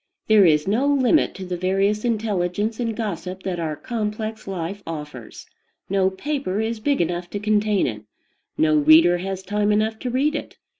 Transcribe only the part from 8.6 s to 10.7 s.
reader has time enough to read it.